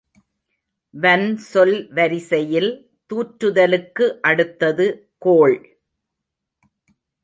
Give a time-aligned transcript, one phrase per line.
[0.93, 2.71] வன்சொல் வரிசையில்
[3.09, 4.87] தூற்றுதலுக்கு அடுத்தது
[5.17, 5.59] கோள்.